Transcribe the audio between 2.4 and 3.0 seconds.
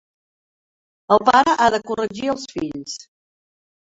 fills.